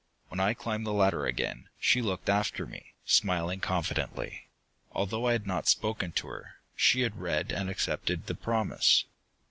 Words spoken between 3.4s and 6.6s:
confidently. Although I had not spoken to her,